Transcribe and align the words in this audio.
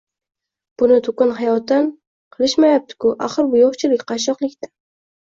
Buni 0.83 0.95
to‘kin 1.07 1.33
hayotdan 1.39 1.89
qilishmayapti-ku, 2.35 3.11
axir, 3.27 3.47
bu— 3.51 3.59
yoʻqchilik, 3.61 4.03
qashshoqlikdan. 4.13 4.73